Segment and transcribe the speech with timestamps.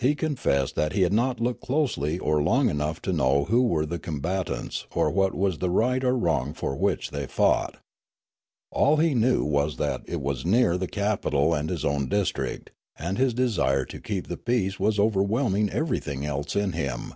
[0.00, 3.84] He confessed that he had not looked closely or long enough to know who were
[3.84, 7.72] the combatants or what was the right or wrong for which they fought.
[8.72, 12.08] 364 Riallaro All he knew was that it was near the capital and his own
[12.08, 17.12] district, and his desire to keep the peace was over whelming everything else in him.